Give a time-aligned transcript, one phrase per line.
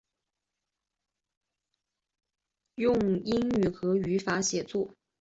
[2.73, 3.93] 用英语和
[4.25, 4.91] 法语写作。